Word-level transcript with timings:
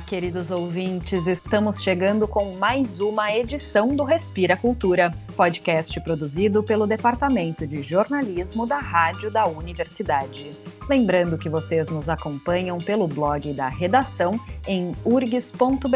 Olá, 0.00 0.06
queridos 0.06 0.50
ouvintes, 0.50 1.26
estamos 1.26 1.82
chegando 1.82 2.26
com 2.26 2.56
mais 2.56 3.00
uma 3.00 3.36
edição 3.36 3.94
do 3.94 4.02
Respira 4.02 4.56
Cultura, 4.56 5.12
podcast 5.36 6.00
produzido 6.00 6.62
pelo 6.62 6.86
Departamento 6.86 7.66
de 7.66 7.82
Jornalismo 7.82 8.66
da 8.66 8.78
Rádio 8.78 9.30
da 9.30 9.46
Universidade. 9.46 10.52
Lembrando 10.88 11.36
que 11.36 11.50
vocês 11.50 11.90
nos 11.90 12.08
acompanham 12.08 12.78
pelo 12.78 13.06
blog 13.06 13.52
da 13.52 13.68
redação 13.68 14.40
em 14.66 14.94
urgs.br 15.04 15.86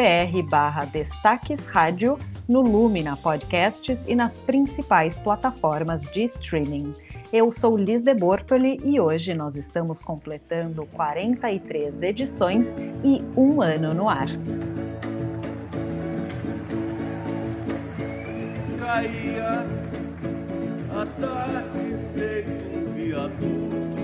destaques 0.93 1.65
rádio, 1.65 2.19
no 2.47 2.61
Lumina 2.61 3.17
Podcasts 3.17 4.05
e 4.07 4.15
nas 4.15 4.39
principais 4.39 5.19
plataformas 5.19 6.03
de 6.13 6.25
streaming. 6.25 6.93
Eu 7.37 7.53
sou 7.53 7.77
Liz 7.77 8.01
de 8.01 8.15
Bortoli 8.15 8.81
e 8.85 9.01
hoje 9.01 9.35
nós 9.35 9.57
estamos 9.57 10.01
completando 10.01 10.87
43 10.87 12.01
edições 12.01 12.77
e 13.03 13.21
um 13.37 13.61
ano 13.61 13.93
no 13.93 14.09
ar. 14.09 14.29
Caía 18.79 19.67
a 20.95 21.07
tarde 21.21 21.97
feito 22.15 22.53
um 22.79 22.85
viaduto, 22.95 24.01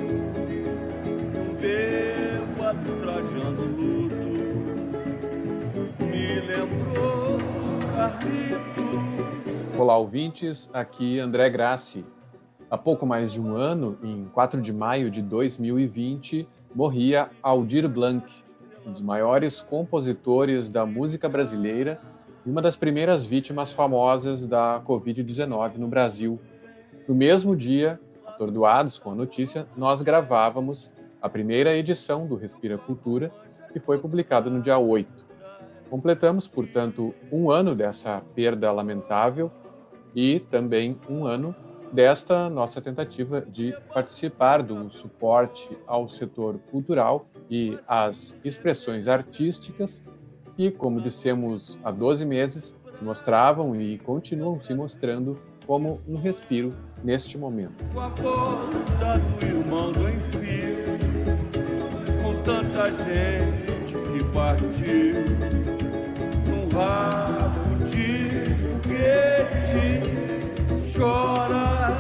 um 1.39 1.55
bêbado 1.55 2.97
trajando 3.01 3.63
luto, 3.63 4.27
me 6.05 6.41
lembrou 6.41 7.39
Carlitos. 7.95 9.79
Olá, 9.79 9.97
ouvintes, 9.97 10.69
aqui 10.75 11.21
André 11.21 11.49
Grassi 11.49 12.05
Há 12.71 12.79
pouco 12.79 13.05
mais 13.05 13.33
de 13.33 13.41
um 13.41 13.57
ano, 13.57 13.99
em 14.01 14.27
4 14.27 14.61
de 14.61 14.73
maio 14.73 15.11
de 15.11 15.21
2020, 15.23 16.49
morria 16.73 17.29
Aldir 17.43 17.89
Blanc, 17.89 18.25
um 18.87 18.93
dos 18.93 19.01
maiores 19.01 19.61
compositores 19.61 20.71
da 20.71 20.87
música 20.87 21.29
brasileira 21.29 22.01
e 22.47 22.49
uma 22.49 22.63
das 22.63 22.77
primeiras 22.77 23.27
vítimas 23.27 23.73
famosas 23.73 24.47
da 24.47 24.81
Covid-19 24.87 25.79
no 25.79 25.89
Brasil. 25.89 26.39
No 27.09 27.15
mesmo 27.15 27.57
dia, 27.57 27.99
atordoados 28.25 29.01
com 29.01 29.11
a 29.11 29.15
notícia, 29.17 29.67
nós 29.77 30.01
gravávamos 30.01 30.93
a 31.21 31.29
primeira 31.29 31.77
edição 31.77 32.25
do 32.25 32.37
Respira 32.37 32.79
Cultura, 32.79 33.33
que 33.73 33.81
foi 33.81 33.99
publicado 33.99 34.49
no 34.49 34.63
dia 34.63 34.79
8. 34.79 35.11
Completamos, 35.91 36.47
portanto, 36.47 37.13
um 37.33 37.51
ano 37.51 37.75
dessa 37.75 38.23
perda 38.33 38.71
lamentável 38.71 39.51
e 40.15 40.39
também 40.39 40.97
um 41.09 41.25
ano 41.25 41.53
desta 41.93 42.49
nossa 42.49 42.81
tentativa 42.81 43.41
de 43.41 43.75
participar 43.93 44.63
do 44.63 44.91
suporte 44.91 45.69
ao 45.87 46.09
setor 46.09 46.59
cultural 46.71 47.27
e 47.51 47.79
às 47.87 48.39
expressões 48.45 49.09
artísticas 49.09 50.03
que, 50.57 50.71
como 50.71 51.01
dissemos 51.01 51.79
há 51.83 51.91
12 51.91 52.25
meses, 52.25 52.79
se 52.95 53.05
mostravam 53.05 53.81
e 53.81 53.99
continuam 53.99 54.61
se 54.61 54.75
mostrando 54.75 55.39
como 55.67 56.01
um 56.07 56.17
respiro 56.17 56.75
neste 57.03 57.39
momento. 57.39 57.85
Com 57.93 58.01
a 58.01 58.11
porta 58.11 59.19
do 59.19 59.47
irmão 59.47 59.93
do 59.93 60.09
enfio, 60.09 60.99
com 62.23 62.43
tanta 62.43 62.91
gente 62.91 63.93
que 63.93 64.25
partiu, 64.33 65.15
num 66.47 66.69
rabo 66.77 67.85
de 67.85 68.55
foguete 68.83 70.10
chora 70.97 71.97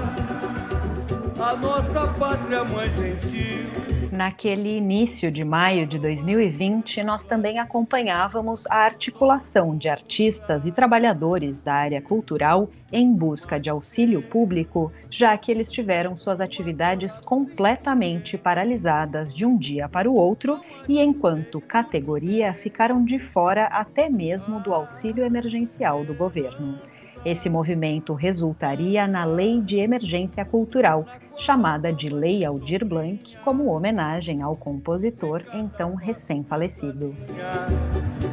a 1.41 1.56
nossa 1.56 2.06
pátria 2.19 2.64
mãe 2.64 2.91
gentil. 2.91 4.10
Naquele 4.10 4.77
início 4.77 5.30
de 5.30 5.45
maio 5.45 5.86
de 5.86 5.98
2020, 5.98 7.02
nós 7.05 7.24
também 7.24 7.58
acompanhávamos 7.58 8.67
a 8.67 8.77
articulação 8.77 9.77
de 9.77 9.89
artistas 9.89 10.67
e 10.67 10.73
trabalhadores 10.73 11.61
da 11.61 11.73
área 11.73 12.02
cultural 12.02 12.68
em 12.92 13.12
busca 13.12 13.58
de 13.58 13.70
auxílio 13.70 14.20
público, 14.20 14.92
já 15.08 15.39
que 15.39 15.50
eles 15.50 15.70
tiveram 15.70 16.17
suas 16.17 16.40
atividades 16.40 17.20
completamente 17.20 18.36
paralisadas 18.36 19.33
de 19.33 19.46
um 19.46 19.56
dia 19.56 19.89
para 19.89 20.11
o 20.11 20.14
outro 20.14 20.61
e, 20.89 20.98
enquanto 21.00 21.61
categoria, 21.61 22.52
ficaram 22.52 23.05
de 23.05 23.18
fora 23.18 23.67
até 23.67 24.11
mesmo 24.11 24.61
do 24.61 24.74
auxílio 24.74 25.24
emergencial 25.24 26.05
do 26.05 26.12
governo. 26.12 26.79
Esse 27.25 27.51
movimento 27.51 28.14
resultaria 28.14 29.07
na 29.07 29.25
Lei 29.27 29.61
de 29.61 29.77
Emergência 29.77 30.42
Cultural, 30.42 31.05
chamada 31.36 31.92
de 31.92 32.08
Lei 32.08 32.42
Aldir 32.45 32.83
Blanc, 32.85 33.36
como 33.45 33.67
homenagem 33.67 34.41
ao 34.41 34.57
compositor 34.57 35.42
então 35.53 35.95
recém-falecido. 35.95 37.14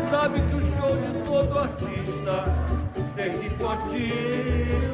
sabe 0.09 0.41
que 0.43 0.55
o 0.55 0.61
show 0.61 0.95
de 0.95 1.11
todo 1.25 1.59
artista 1.59 2.45
tem 3.17 3.37
que 3.37 3.49
continuar. 3.57 4.86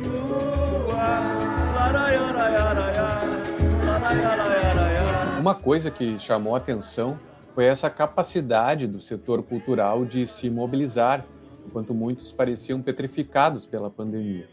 Uma 5.40 5.56
coisa 5.56 5.92
que 5.92 6.18
chamou 6.18 6.56
atenção 6.56 7.20
foi 7.54 7.66
essa 7.66 7.90
capacidade 7.90 8.88
do 8.88 9.02
setor 9.02 9.44
cultural 9.44 10.06
de 10.06 10.26
se 10.26 10.50
mobilizar, 10.50 11.26
enquanto 11.66 11.94
muitos 11.94 12.31
pareciam 12.31 12.81
petrificados 12.81 13.66
pela 13.66 13.90
pandemia. 13.90 14.48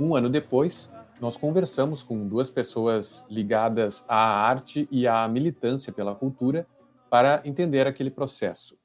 Um 0.00 0.16
ano 0.16 0.28
depois, 0.28 0.90
nós 1.20 1.36
conversamos 1.36 2.02
com 2.02 2.26
duas 2.26 2.50
pessoas 2.50 3.24
ligadas 3.30 4.04
à 4.08 4.16
arte 4.16 4.88
e 4.90 5.06
à 5.06 5.28
militância 5.28 5.92
pela 5.92 6.14
cultura 6.14 6.66
para 7.08 7.42
entender 7.44 7.86
aquele 7.86 8.10
processo. 8.10 8.76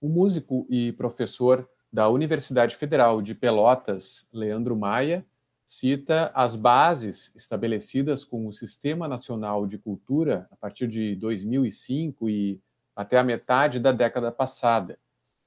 O 0.00 0.08
músico 0.08 0.66
e 0.68 0.92
professor 0.92 1.66
da 1.92 2.08
Universidade 2.08 2.76
Federal 2.76 3.22
de 3.22 3.34
Pelotas, 3.34 4.26
Leandro 4.32 4.76
Maia, 4.76 5.24
cita 5.70 6.32
as 6.34 6.56
bases 6.56 7.30
estabelecidas 7.36 8.24
com 8.24 8.46
o 8.46 8.52
Sistema 8.54 9.06
Nacional 9.06 9.66
de 9.66 9.76
Cultura 9.76 10.48
a 10.50 10.56
partir 10.56 10.88
de 10.88 11.14
2005 11.16 12.26
e 12.30 12.58
até 12.96 13.18
a 13.18 13.22
metade 13.22 13.78
da 13.78 13.92
década 13.92 14.32
passada. 14.32 14.98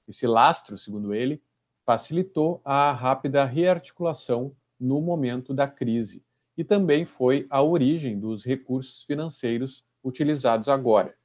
Esse 0.08 0.28
lastro, 0.28 0.78
segundo 0.78 1.12
ele, 1.12 1.42
facilitou 1.84 2.62
a 2.64 2.92
rápida 2.92 3.44
rearticulação 3.46 4.56
no 4.80 5.02
momento 5.02 5.56
da 5.56 5.68
crise 5.68 6.24
e 6.56 6.64
também 6.64 7.04
foi 7.04 7.48
a 7.50 7.64
origem 7.64 8.20
dos 8.20 8.46
recursos 8.46 9.04
financeiros 9.04 9.84
utilizados 10.04 10.70
agora. 10.70 11.16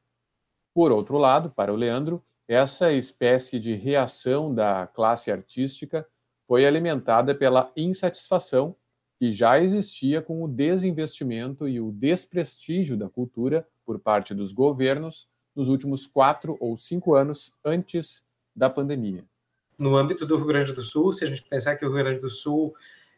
Por 0.73 0.91
outro 0.91 1.19
lado, 1.19 1.51
para 1.51 1.71
o 1.71 1.77
Leandro, 1.77 2.25
essa 2.49 2.91
espécie 2.91 3.61
de 3.61 3.75
reação 3.75 4.55
da 4.55 4.87
classe 4.87 5.31
artística 5.31 6.09
foi 6.49 6.65
alimentada 6.65 7.35
pela 7.35 7.71
insatisfação 7.77 8.75
que 9.19 9.33
já 9.33 9.59
existia 9.61 10.21
com 10.21 10.43
o 10.43 10.49
desinvestimento 10.49 11.69
e 11.69 11.81
o 11.81 11.91
desprestígio 11.91 12.97
da 12.97 13.09
cultura 13.09 13.67
por 13.85 13.99
parte 13.99 14.35
dos 14.35 14.53
governos 14.53 15.29
nos 15.55 15.69
últimos 15.69 16.07
quatro 16.07 16.57
ou 16.61 16.77
cinco 16.77 17.15
anos 17.15 17.53
antes 17.65 18.23
da 18.55 18.69
pandemia. 18.69 19.25
No 19.79 19.97
âmbito 19.97 20.27
do 20.27 20.37
Rio 20.37 20.47
Grande 20.47 20.73
do 20.73 20.83
Sul, 20.83 21.13
se 21.13 21.25
a 21.25 21.29
gente 21.29 21.43
pensar 21.43 21.77
que 21.77 21.85
o 21.85 21.89
Rio 21.89 22.05
Grande 22.05 22.21
do 22.21 22.31
Sul 22.31 22.75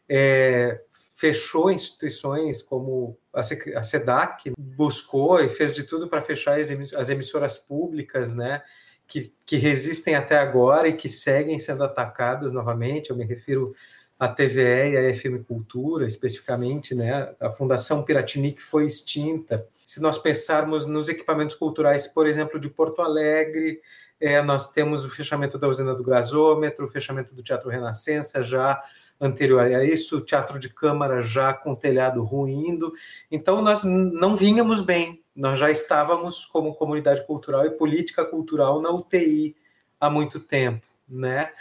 é, 0.07 0.81
fechou 1.15 1.69
instituições 1.69 2.61
como 2.61 3.17
a 3.33 3.43
SEDAC, 3.83 4.53
buscou 4.57 5.41
e 5.41 5.49
fez 5.49 5.75
de 5.75 5.83
tudo 5.83 6.07
para 6.07 6.21
fechar 6.21 6.59
as 6.59 7.09
emissoras 7.09 7.57
públicas, 7.57 8.33
né, 8.33 8.61
que, 9.05 9.33
que 9.45 9.57
resistem 9.57 10.15
até 10.15 10.37
agora 10.37 10.87
e 10.87 10.95
que 10.95 11.09
seguem 11.09 11.59
sendo 11.59 11.83
atacadas 11.83 12.53
novamente. 12.53 13.09
Eu 13.09 13.17
me 13.17 13.25
refiro 13.25 13.75
a 14.19 14.27
TVE 14.27 14.91
e 14.91 14.97
a 14.97 15.15
FM 15.15 15.45
Cultura, 15.47 16.05
especificamente, 16.05 16.93
né? 16.93 17.33
A 17.39 17.49
Fundação 17.49 18.03
Piratini 18.03 18.53
foi 18.57 18.85
extinta. 18.85 19.65
Se 19.85 20.01
nós 20.01 20.17
pensarmos 20.17 20.85
nos 20.85 21.07
equipamentos 21.07 21.55
culturais, 21.55 22.05
por 22.05 22.27
exemplo, 22.27 22.59
de 22.59 22.69
Porto 22.69 23.01
Alegre, 23.01 23.79
é, 24.19 24.41
nós 24.41 24.73
temos 24.73 25.05
o 25.05 25.09
fechamento 25.09 25.57
da 25.57 25.69
usina 25.69 25.95
do 25.95 26.03
gasômetro, 26.03 26.85
o 26.85 26.89
fechamento 26.89 27.33
do 27.33 27.41
Teatro 27.41 27.69
Renascença 27.69 28.43
já 28.43 28.83
anterior 29.21 29.61
a 29.61 29.83
isso, 29.85 30.17
o 30.17 30.21
Teatro 30.21 30.59
de 30.59 30.69
Câmara 30.69 31.21
já 31.21 31.53
com 31.53 31.73
telhado 31.73 32.21
ruindo. 32.21 32.93
Então, 33.31 33.61
nós 33.61 33.85
não 33.85 34.35
vínhamos 34.35 34.81
bem, 34.81 35.23
nós 35.33 35.57
já 35.57 35.71
estávamos 35.71 36.43
como 36.45 36.75
comunidade 36.75 37.25
cultural 37.25 37.65
e 37.65 37.71
política 37.71 38.25
cultural 38.25 38.81
na 38.81 38.91
UTI 38.91 39.55
há 39.99 40.09
muito 40.09 40.41
tempo, 40.41 40.85
né? 41.07 41.51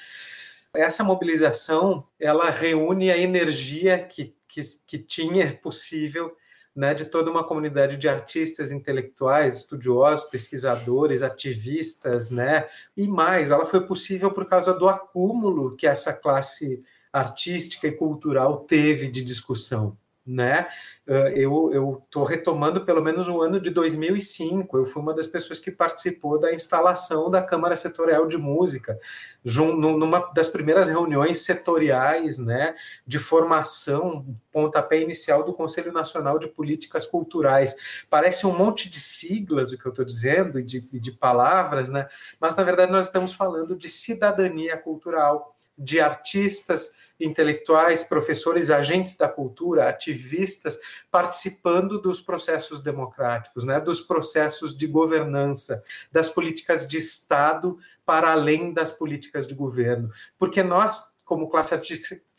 Essa 0.78 1.02
mobilização, 1.02 2.06
ela 2.20 2.50
reúne 2.50 3.10
a 3.10 3.18
energia 3.18 3.98
que, 3.98 4.32
que, 4.46 4.60
que 4.86 4.96
tinha 4.96 5.52
possível 5.56 6.36
né, 6.74 6.94
de 6.94 7.06
toda 7.06 7.32
uma 7.32 7.42
comunidade 7.42 7.96
de 7.96 8.08
artistas 8.08 8.70
intelectuais, 8.70 9.56
estudiosos, 9.56 10.30
pesquisadores, 10.30 11.24
ativistas, 11.24 12.30
né, 12.30 12.68
e 12.96 13.08
mais, 13.08 13.50
ela 13.50 13.66
foi 13.66 13.84
possível 13.84 14.30
por 14.30 14.46
causa 14.46 14.72
do 14.72 14.88
acúmulo 14.88 15.74
que 15.74 15.84
essa 15.84 16.12
classe 16.12 16.80
artística 17.12 17.88
e 17.88 17.92
cultural 17.92 18.58
teve 18.58 19.08
de 19.08 19.20
discussão 19.20 19.98
né? 20.28 20.68
Ah, 21.08 21.30
eu 21.34 22.02
estou 22.04 22.22
retomando 22.22 22.84
pelo 22.84 23.02
menos 23.02 23.28
o 23.28 23.40
ano 23.40 23.58
de 23.58 23.70
2005. 23.70 24.76
Eu 24.76 24.84
fui 24.84 25.00
uma 25.00 25.14
das 25.14 25.26
pessoas 25.26 25.58
que 25.58 25.70
participou 25.70 26.38
da 26.38 26.52
instalação 26.52 27.30
da 27.30 27.40
Câmara 27.40 27.74
Setorial 27.76 28.26
de 28.26 28.36
Música, 28.36 29.00
numa 29.42 30.30
das 30.34 30.48
primeiras 30.48 30.86
reuniões 30.88 31.38
setoriais, 31.38 32.38
né, 32.38 32.74
de 33.06 33.18
formação, 33.18 34.26
pontapé 34.52 35.00
inicial 35.00 35.42
do 35.42 35.54
Conselho 35.54 35.92
Nacional 35.92 36.38
de 36.38 36.48
Políticas 36.48 37.06
Culturais. 37.06 37.74
Parece 38.10 38.46
um 38.46 38.54
monte 38.54 38.90
de 38.90 39.00
siglas 39.00 39.72
o 39.72 39.78
que 39.78 39.86
eu 39.86 39.90
estou 39.90 40.04
dizendo 40.04 40.62
de, 40.62 40.80
de 41.00 41.12
palavras, 41.12 41.88
né? 41.88 42.06
Mas 42.38 42.54
na 42.54 42.62
verdade 42.62 42.92
nós 42.92 43.06
estamos 43.06 43.32
falando 43.32 43.74
de 43.74 43.88
cidadania 43.88 44.76
cultural, 44.76 45.54
de 45.78 46.00
artistas 46.00 46.92
intelectuais, 47.20 48.04
professores, 48.04 48.70
agentes 48.70 49.16
da 49.16 49.28
cultura, 49.28 49.88
ativistas, 49.88 50.78
participando 51.10 52.00
dos 52.00 52.20
processos 52.20 52.80
democráticos, 52.80 53.64
né, 53.64 53.80
dos 53.80 54.00
processos 54.00 54.76
de 54.76 54.86
governança, 54.86 55.82
das 56.12 56.28
políticas 56.28 56.86
de 56.86 56.98
Estado 56.98 57.78
para 58.06 58.32
além 58.32 58.72
das 58.72 58.90
políticas 58.90 59.46
de 59.46 59.54
governo. 59.54 60.10
Porque 60.38 60.62
nós, 60.62 61.18
como 61.24 61.50
classe 61.50 61.74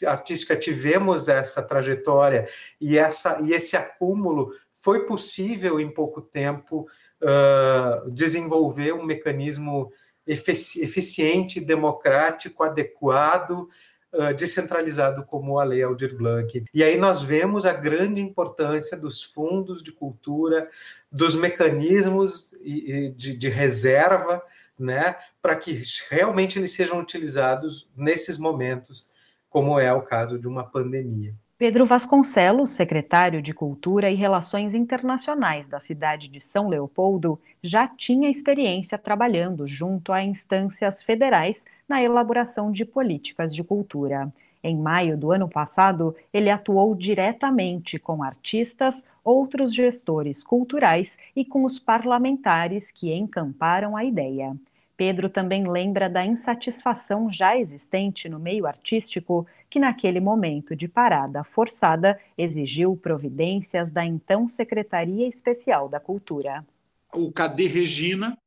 artística, 0.05 0.55
tivemos 0.55 1.27
essa 1.27 1.61
trajetória 1.61 2.47
e, 2.81 2.97
essa, 2.97 3.39
e 3.41 3.53
esse 3.53 3.77
acúmulo 3.77 4.51
foi 4.73 5.05
possível 5.05 5.79
em 5.79 5.91
pouco 5.91 6.21
tempo 6.21 6.87
uh, 7.21 8.09
desenvolver 8.11 8.93
um 8.93 9.03
mecanismo 9.03 9.91
eficiente, 10.25 11.59
democrático, 11.59 12.63
adequado, 12.63 13.67
uh, 14.13 14.33
descentralizado 14.33 15.23
como 15.23 15.59
a 15.59 15.63
Lei 15.63 15.83
Aldir 15.83 16.15
Blanc. 16.15 16.63
E 16.73 16.83
aí 16.83 16.97
nós 16.97 17.21
vemos 17.21 17.65
a 17.65 17.73
grande 17.73 18.21
importância 18.21 18.97
dos 18.97 19.23
fundos 19.23 19.81
de 19.83 19.91
cultura, 19.91 20.69
dos 21.11 21.35
mecanismos 21.35 22.53
de, 22.61 23.35
de 23.35 23.49
reserva, 23.49 24.41
né, 24.77 25.15
para 25.41 25.55
que 25.55 25.81
realmente 26.09 26.57
eles 26.57 26.71
sejam 26.71 26.99
utilizados 26.99 27.89
nesses 27.95 28.37
momentos, 28.37 29.11
como 29.49 29.79
é 29.79 29.91
o 29.93 30.01
caso 30.01 30.39
de 30.39 30.47
uma 30.47 30.63
pandemia. 30.63 31.35
Pedro 31.59 31.85
Vasconcelos, 31.85 32.69
secretário 32.69 33.41
de 33.41 33.53
Cultura 33.53 34.09
e 34.09 34.15
Relações 34.15 34.73
Internacionais 34.73 35.67
da 35.67 35.77
cidade 35.77 36.29
de 36.29 36.39
São 36.39 36.69
Leopoldo, 36.69 37.37
já 37.61 37.85
tinha 37.85 38.29
experiência 38.29 38.97
trabalhando 38.97 39.67
junto 39.67 40.13
a 40.13 40.23
instâncias 40.23 41.03
federais 41.03 41.65
na 41.85 42.01
elaboração 42.01 42.71
de 42.71 42.85
políticas 42.85 43.53
de 43.53 43.61
cultura. 43.61 44.31
Em 44.63 44.77
maio 44.77 45.17
do 45.17 45.33
ano 45.33 45.49
passado, 45.49 46.15
ele 46.33 46.49
atuou 46.49 46.95
diretamente 46.95 47.99
com 47.99 48.23
artistas, 48.23 49.05
outros 49.21 49.75
gestores 49.75 50.41
culturais 50.41 51.17
e 51.35 51.43
com 51.43 51.65
os 51.65 51.77
parlamentares 51.77 52.89
que 52.89 53.13
encamparam 53.13 53.97
a 53.97 54.05
ideia. 54.05 54.55
Pedro 54.99 55.29
também 55.29 55.65
lembra 55.65 56.09
da 56.09 56.25
insatisfação 56.25 57.31
já 57.31 57.57
existente 57.57 58.27
no 58.27 58.37
meio 58.37 58.67
artístico, 58.67 59.47
que 59.69 59.79
naquele 59.79 60.19
momento 60.19 60.75
de 60.75 60.89
parada 60.89 61.41
forçada 61.41 62.19
exigiu 62.37 62.97
providências 62.97 63.89
da 63.89 64.05
então 64.05 64.45
Secretaria 64.45 65.25
Especial 65.25 65.87
da 65.87 66.01
Cultura. 66.01 66.67
O 67.15 67.31
Cadê 67.31 67.65
Regina 67.65 68.37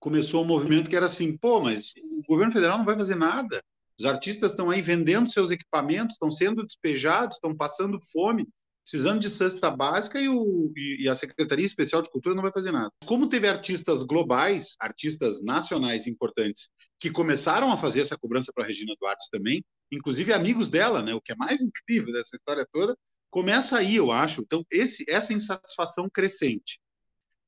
começou 0.00 0.42
um 0.42 0.46
movimento 0.48 0.90
que 0.90 0.96
era 0.96 1.06
assim: 1.06 1.36
pô, 1.36 1.60
mas 1.60 1.94
o 1.96 2.24
governo 2.26 2.52
federal 2.52 2.76
não 2.76 2.84
vai 2.84 2.96
fazer 2.96 3.14
nada. 3.14 3.62
Os 3.96 4.04
artistas 4.04 4.50
estão 4.50 4.70
aí 4.70 4.80
vendendo 4.80 5.30
seus 5.30 5.52
equipamentos, 5.52 6.16
estão 6.16 6.32
sendo 6.32 6.66
despejados, 6.66 7.36
estão 7.36 7.54
passando 7.54 8.00
fome 8.10 8.44
precisando 8.90 9.20
de 9.20 9.30
cesta 9.30 9.70
básica 9.70 10.20
e, 10.20 10.28
o, 10.28 10.72
e, 10.76 11.08
a 11.08 11.14
Secretaria 11.14 11.64
Especial 11.64 12.02
de 12.02 12.10
Cultura 12.10 12.34
não 12.34 12.42
vai 12.42 12.50
fazer 12.50 12.72
nada. 12.72 12.90
Como 13.06 13.28
teve 13.28 13.46
artistas 13.46 14.02
globais, 14.02 14.74
artistas 14.80 15.40
nacionais 15.44 16.08
importantes, 16.08 16.68
que 16.98 17.08
começaram 17.08 17.70
a 17.70 17.76
fazer 17.76 18.00
essa 18.00 18.18
cobrança 18.18 18.50
para 18.52 18.64
a 18.64 18.66
Regina 18.66 18.92
Duarte 19.00 19.28
também, 19.30 19.64
inclusive 19.92 20.32
amigos 20.32 20.68
dela, 20.68 21.02
né? 21.02 21.14
O 21.14 21.20
que 21.20 21.30
é 21.30 21.36
mais 21.36 21.60
incrível 21.60 22.12
dessa 22.12 22.34
história 22.34 22.66
toda, 22.72 22.96
começa 23.30 23.78
aí, 23.78 23.94
eu 23.94 24.10
acho. 24.10 24.42
Então, 24.42 24.64
esse, 24.72 25.04
essa 25.08 25.32
insatisfação 25.32 26.10
crescente. 26.12 26.80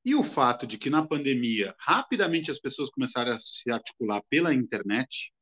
E 0.05 0.15
o 0.15 0.23
fato 0.23 0.65
de 0.65 0.77
que 0.77 0.89
na 0.89 1.05
pandemia 1.05 1.75
rapidamente 1.77 2.51
as 2.51 2.59
pessoas 2.59 2.89
começaram 2.89 3.33
a 3.33 3.39
se 3.41 3.69
articular 3.69 4.21
pela 4.29 4.53
internet 4.53 5.33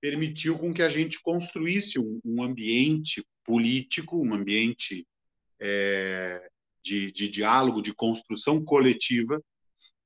permitiu 0.00 0.58
com 0.58 0.72
que 0.72 0.82
a 0.82 0.88
gente 0.88 1.20
construísse 1.20 1.98
um, 1.98 2.20
um 2.24 2.42
ambiente 2.42 3.22
político, 3.44 4.16
um 4.16 4.32
ambiente 4.32 5.06
é, 5.60 6.48
de, 6.82 7.10
de 7.10 7.28
diálogo, 7.28 7.82
de 7.82 7.92
construção 7.92 8.64
coletiva, 8.64 9.42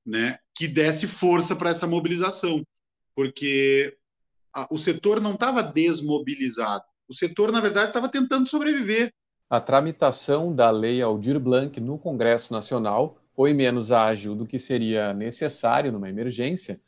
né, 0.05 0.37
que 0.55 0.67
desse 0.67 1.07
força 1.07 1.55
para 1.55 1.69
essa 1.69 1.85
mobilização, 1.85 2.63
porque 3.15 3.95
a, 4.53 4.67
o 4.71 4.77
setor 4.77 5.21
não 5.21 5.35
estava 5.35 5.61
desmobilizado, 5.61 6.83
o 7.07 7.13
setor, 7.13 7.51
na 7.51 7.61
verdade, 7.61 7.89
estava 7.89 8.09
tentando 8.09 8.47
sobreviver. 8.47 9.13
A 9.49 9.59
tramitação 9.59 10.55
da 10.55 10.71
Lei 10.71 11.01
Aldir 11.01 11.39
Blanc 11.39 11.79
no 11.79 11.99
Congresso 11.99 12.53
Nacional 12.53 13.17
foi 13.35 13.53
menos 13.53 13.91
ágil 13.91 14.33
do 14.33 14.47
que 14.47 14.57
seria 14.57 15.13
necessário 15.13 15.91
numa 15.91 16.09
emergência, 16.09 16.81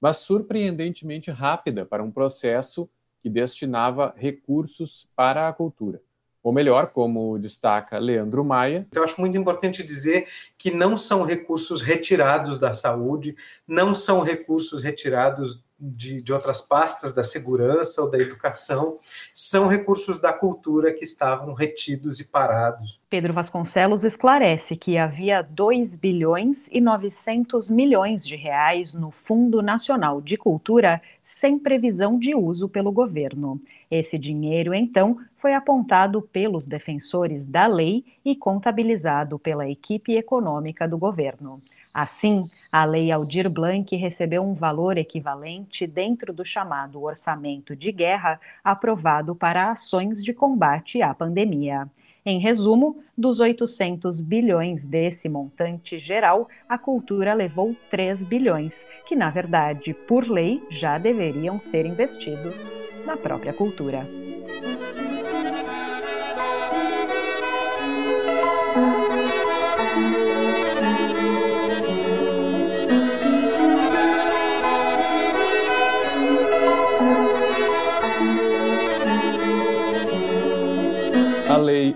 mas 0.00 0.18
surpreendentemente 0.18 1.30
rápida 1.30 1.86
para 1.86 2.02
um 2.02 2.10
processo 2.10 2.90
que 3.22 3.30
destinava 3.30 4.14
recursos 4.16 5.08
para 5.16 5.48
a 5.48 5.52
cultura 5.52 6.02
ou 6.48 6.52
melhor, 6.52 6.88
como 6.88 7.38
destaca 7.38 7.98
Leandro 7.98 8.42
Maia. 8.42 8.86
Então, 8.88 9.02
eu 9.02 9.04
acho 9.04 9.20
muito 9.20 9.36
importante 9.36 9.82
dizer 9.82 10.26
que 10.56 10.70
não 10.70 10.96
são 10.96 11.24
recursos 11.24 11.82
retirados 11.82 12.58
da 12.58 12.72
saúde, 12.72 13.36
não 13.66 13.94
são 13.94 14.22
recursos 14.22 14.82
retirados 14.82 15.62
de, 15.78 16.22
de, 16.22 16.32
outras 16.32 16.60
pastas 16.60 17.12
da 17.12 17.22
segurança 17.22 18.02
ou 18.02 18.10
da 18.10 18.18
educação, 18.18 18.98
são 19.32 19.68
recursos 19.68 20.18
da 20.18 20.32
cultura 20.32 20.92
que 20.92 21.04
estavam 21.04 21.52
retidos 21.52 22.18
e 22.18 22.24
parados. 22.24 23.00
Pedro 23.10 23.32
Vasconcelos 23.32 24.04
esclarece 24.04 24.76
que 24.76 24.98
havia 24.98 25.40
2 25.40 25.96
bilhões 25.96 26.68
e 26.68 26.78
900 26.78 27.70
milhões 27.70 28.26
de 28.26 28.36
reais 28.36 28.92
no 28.92 29.10
Fundo 29.10 29.62
Nacional 29.62 30.20
de 30.20 30.36
Cultura 30.36 31.00
sem 31.22 31.58
previsão 31.58 32.18
de 32.18 32.34
uso 32.34 32.68
pelo 32.68 32.92
governo. 32.92 33.58
Esse 33.90 34.18
dinheiro, 34.18 34.74
então, 34.74 35.16
foi 35.38 35.54
apontado 35.54 36.20
pelos 36.20 36.66
defensores 36.66 37.46
da 37.46 37.66
lei 37.66 38.04
e 38.22 38.36
contabilizado 38.36 39.38
pela 39.38 39.66
equipe 39.66 40.14
econômica 40.14 40.86
do 40.86 40.98
governo. 40.98 41.62
Assim, 41.94 42.46
a 42.70 42.84
Lei 42.84 43.10
Aldir 43.10 43.48
Blanc 43.48 43.96
recebeu 43.96 44.42
um 44.42 44.52
valor 44.52 44.98
equivalente 44.98 45.86
dentro 45.86 46.30
do 46.30 46.44
chamado 46.44 47.02
orçamento 47.02 47.74
de 47.74 47.90
guerra 47.90 48.38
aprovado 48.62 49.34
para 49.34 49.70
ações 49.70 50.22
de 50.22 50.34
combate 50.34 51.00
à 51.00 51.14
pandemia. 51.14 51.88
Em 52.30 52.38
resumo, 52.38 52.98
dos 53.16 53.40
800 53.40 54.20
bilhões 54.20 54.84
desse 54.84 55.30
montante 55.30 55.98
geral, 55.98 56.46
a 56.68 56.76
cultura 56.76 57.32
levou 57.32 57.74
3 57.90 58.22
bilhões, 58.22 58.86
que 59.06 59.16
na 59.16 59.30
verdade, 59.30 59.94
por 60.06 60.28
lei, 60.28 60.60
já 60.70 60.98
deveriam 60.98 61.58
ser 61.58 61.86
investidos 61.86 62.70
na 63.06 63.16
própria 63.16 63.54
cultura. 63.54 64.06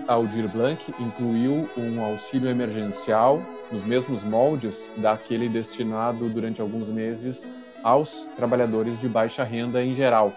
Aldir 0.07 0.49
Blanc 0.49 0.93
incluiu 0.99 1.69
um 1.77 2.03
auxílio 2.03 2.49
emergencial 2.49 3.41
nos 3.71 3.85
mesmos 3.85 4.21
moldes 4.21 4.91
daquele 4.97 5.47
destinado 5.47 6.27
durante 6.29 6.59
alguns 6.59 6.89
meses 6.89 7.49
aos 7.81 8.27
trabalhadores 8.35 8.99
de 8.99 9.07
baixa 9.07 9.43
renda 9.43 9.83
em 9.83 9.95
geral. 9.95 10.33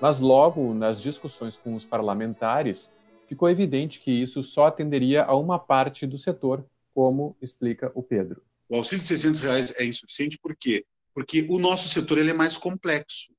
Mas 0.00 0.20
logo 0.20 0.74
nas 0.74 1.00
discussões 1.00 1.56
com 1.56 1.74
os 1.74 1.84
parlamentares, 1.84 2.92
ficou 3.26 3.48
evidente 3.48 4.00
que 4.00 4.10
isso 4.10 4.42
só 4.42 4.66
atenderia 4.66 5.24
a 5.24 5.34
uma 5.34 5.58
parte 5.58 6.06
do 6.06 6.18
setor, 6.18 6.64
como 6.94 7.34
explica 7.40 7.90
o 7.94 8.02
Pedro. 8.02 8.42
O 8.68 8.76
auxílio 8.76 9.02
de 9.02 9.08
600 9.08 9.40
reais 9.40 9.74
é 9.76 9.84
insuficiente 9.84 10.38
por 10.38 10.54
quê? 10.54 10.84
Porque 11.14 11.46
o 11.48 11.58
nosso 11.58 11.88
setor 11.88 12.18
ele 12.18 12.30
é 12.30 12.34
mais 12.34 12.58
complexo. 12.58 13.32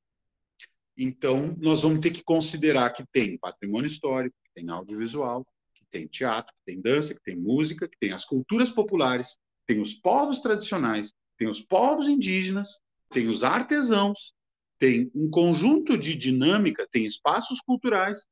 Então, 0.97 1.55
nós 1.59 1.83
vamos 1.83 1.99
ter 1.99 2.11
que 2.11 2.23
considerar 2.23 2.89
que 2.91 3.03
tem 3.11 3.37
patrimônio 3.37 3.87
histórico, 3.87 4.35
tem 4.53 4.69
audiovisual, 4.69 5.45
que 5.73 5.85
tem 5.89 6.07
teatro, 6.07 6.53
que 6.53 6.65
tem 6.65 6.81
dança, 6.81 7.13
que 7.13 7.21
tem 7.23 7.35
música, 7.35 7.87
que 7.87 7.97
tem 7.99 8.11
as 8.11 8.25
culturas 8.25 8.71
populares, 8.71 9.37
tem 9.65 9.81
os 9.81 9.93
povos 9.93 10.39
tradicionais, 10.41 11.13
tem 11.37 11.47
os 11.47 11.61
povos 11.61 12.07
indígenas, 12.07 12.81
tem 13.09 13.27
os 13.27 13.43
artesãos, 13.43 14.33
tem 14.79 15.11
um 15.13 15.29
conjunto 15.29 15.97
de 15.97 16.15
dinâmica, 16.15 16.87
tem 16.91 17.05
espaços 17.05 17.59
culturais, 17.61 18.25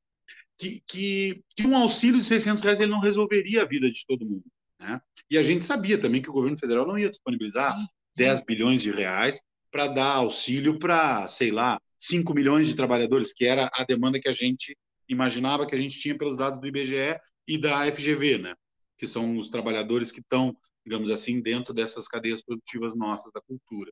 que, 0.58 0.82
que, 0.88 1.44
que, 1.56 1.66
um 1.66 1.76
auxílio 1.76 2.20
de 2.20 2.26
600 2.26 2.62
reais 2.62 2.80
ele 2.80 2.92
não 2.92 3.00
resolveria 3.00 3.62
a 3.62 3.66
vida 3.66 3.90
de 3.90 4.06
todo 4.06 4.26
mundo. 4.26 4.44
Né? 4.80 5.02
E 5.30 5.38
a 5.38 5.44
gente 5.44 5.64
sabia 5.64 5.98
também 5.98 6.22
que 6.22 6.30
o 6.30 6.34
governo 6.34 6.58
federal 6.58 6.86
não 6.86 6.98
ia 6.98 7.10
disponibilizar 7.10 7.76
10 8.16 8.44
bilhões 8.46 8.82
de 8.82 8.92
reais 8.92 9.42
para 9.72 9.88
dar 9.88 10.16
auxílio 10.16 10.78
para, 10.78 11.28
sei 11.28 11.52
lá, 11.52 11.80
5 11.98 12.34
milhões 12.34 12.68
de 12.68 12.76
trabalhadores, 12.76 13.34
que 13.34 13.46
era 13.46 13.70
a 13.74 13.84
demanda 13.84 14.20
que 14.20 14.28
a 14.28 14.34
gente 14.34 14.76
imaginava 15.10 15.66
que 15.66 15.76
a 15.76 15.78
gente 15.78 16.00
tinha 16.00 16.18
pelos 16.18 16.38
dados 16.38 16.60
do 16.60 16.68
IBGE 16.68 17.20
e 17.48 17.58
da 17.58 17.92
FGV, 17.92 18.38
né? 18.38 18.56
que 19.00 19.08
são 19.08 19.38
os 19.38 19.50
trabalhadores 19.50 20.12
que 20.12 20.20
estão, 20.20 20.56
digamos 20.86 21.10
assim, 21.10 21.42
dentro 21.42 21.74
dessas 21.74 22.08
cadeias 22.08 22.44
produtivas 22.44 22.94
nossas 22.94 23.32
da 23.32 23.42
cultura. 23.42 23.92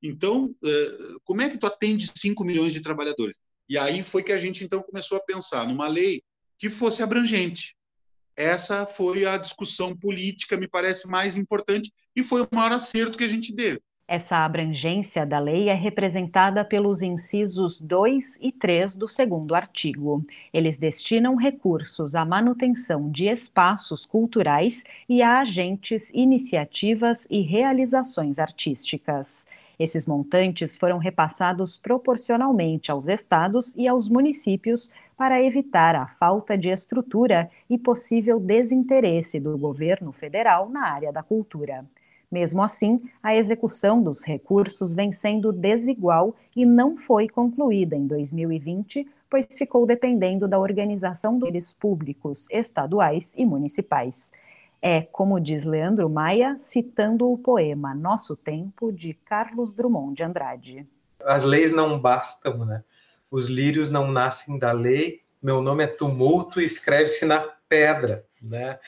Então, 0.00 0.54
eh, 0.64 1.16
como 1.24 1.42
é 1.42 1.50
que 1.50 1.58
tu 1.58 1.66
atende 1.66 2.10
5 2.14 2.44
milhões 2.44 2.72
de 2.72 2.80
trabalhadores? 2.80 3.40
E 3.68 3.76
aí 3.76 4.02
foi 4.04 4.22
que 4.22 4.32
a 4.32 4.38
gente 4.38 4.64
então 4.64 4.82
começou 4.82 5.18
a 5.18 5.22
pensar 5.22 5.66
numa 5.66 5.88
lei 5.88 6.22
que 6.56 6.70
fosse 6.70 7.02
abrangente. 7.02 7.74
Essa 8.36 8.86
foi 8.86 9.26
a 9.26 9.36
discussão 9.36 9.96
política, 9.96 10.56
me 10.56 10.68
parece 10.68 11.08
mais 11.08 11.36
importante, 11.36 11.92
e 12.14 12.22
foi 12.22 12.42
o 12.42 12.48
maior 12.52 12.72
acerto 12.72 13.18
que 13.18 13.24
a 13.24 13.28
gente 13.28 13.52
deu. 13.52 13.80
Essa 14.08 14.44
abrangência 14.44 15.26
da 15.26 15.40
lei 15.40 15.68
é 15.68 15.74
representada 15.74 16.64
pelos 16.64 17.02
incisos 17.02 17.80
2 17.80 18.38
e 18.40 18.52
3 18.52 18.94
do 18.94 19.08
segundo 19.08 19.52
artigo. 19.52 20.24
Eles 20.52 20.76
destinam 20.76 21.34
recursos 21.34 22.14
à 22.14 22.24
manutenção 22.24 23.10
de 23.10 23.26
espaços 23.26 24.04
culturais 24.04 24.84
e 25.08 25.22
a 25.22 25.40
agentes, 25.40 26.08
iniciativas 26.14 27.26
e 27.28 27.40
realizações 27.40 28.38
artísticas. 28.38 29.44
Esses 29.76 30.06
montantes 30.06 30.76
foram 30.76 30.98
repassados 30.98 31.76
proporcionalmente 31.76 32.92
aos 32.92 33.08
estados 33.08 33.74
e 33.74 33.88
aos 33.88 34.08
municípios 34.08 34.88
para 35.16 35.42
evitar 35.42 35.96
a 35.96 36.06
falta 36.06 36.56
de 36.56 36.68
estrutura 36.68 37.50
e 37.68 37.76
possível 37.76 38.38
desinteresse 38.38 39.40
do 39.40 39.58
governo 39.58 40.12
federal 40.12 40.68
na 40.68 40.92
área 40.92 41.12
da 41.12 41.24
cultura. 41.24 41.84
Mesmo 42.30 42.62
assim, 42.62 43.00
a 43.22 43.36
execução 43.36 44.02
dos 44.02 44.24
recursos 44.24 44.92
vem 44.92 45.12
sendo 45.12 45.52
desigual 45.52 46.34
e 46.56 46.66
não 46.66 46.96
foi 46.96 47.28
concluída 47.28 47.94
em 47.94 48.06
2020, 48.06 49.06
pois 49.30 49.46
ficou 49.56 49.86
dependendo 49.86 50.48
da 50.48 50.58
organização 50.58 51.38
dos 51.38 51.72
públicos, 51.72 52.46
estaduais 52.50 53.32
e 53.36 53.44
municipais. 53.44 54.32
É, 54.82 55.02
como 55.02 55.40
diz 55.40 55.64
Leandro 55.64 56.08
Maia, 56.08 56.56
citando 56.58 57.30
o 57.30 57.38
poema 57.38 57.94
Nosso 57.94 58.36
Tempo, 58.36 58.92
de 58.92 59.14
Carlos 59.14 59.72
Drummond 59.72 60.14
de 60.14 60.22
Andrade. 60.22 60.86
As 61.24 61.44
leis 61.44 61.72
não 61.72 61.98
bastam, 61.98 62.64
né? 62.64 62.84
Os 63.30 63.48
lírios 63.48 63.90
não 63.90 64.10
nascem 64.10 64.58
da 64.58 64.72
lei, 64.72 65.22
meu 65.42 65.60
nome 65.60 65.84
é 65.84 65.86
tumulto 65.86 66.60
e 66.60 66.64
escreve-se 66.64 67.24
na 67.24 67.40
pedra, 67.68 68.24
né? 68.40 68.78